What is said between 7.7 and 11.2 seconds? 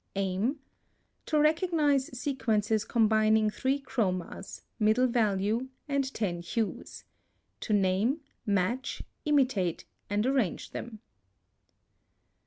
name, match, imitate, and arrange them.